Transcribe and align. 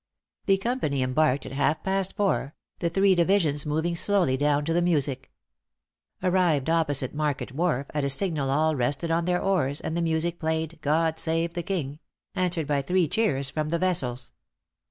The 0.47 0.57
company 0.57 1.03
embarked 1.03 1.45
at 1.45 1.51
halfpast 1.51 2.15
four, 2.15 2.55
the 2.79 2.89
three 2.89 3.13
divisions 3.13 3.67
moving 3.67 3.95
slowly 3.95 4.35
down 4.35 4.65
to 4.65 4.73
the 4.73 4.81
music. 4.81 5.31
Arrived 6.23 6.71
opposite 6.71 7.13
Market 7.13 7.51
wharf, 7.51 7.85
at 7.93 8.03
a 8.03 8.09
signal 8.09 8.49
all 8.49 8.75
rested 8.75 9.11
on 9.11 9.25
their 9.25 9.39
oars, 9.43 9.79
and 9.79 9.95
the 9.95 10.01
music 10.01 10.39
played 10.39 10.79
"God 10.81 11.19
save 11.19 11.53
the 11.53 11.61
king," 11.61 11.99
answered 12.33 12.65
by 12.65 12.81
three 12.81 13.07
cheers 13.07 13.51
from 13.51 13.69
the 13.69 13.77
vessels. 13.77 14.31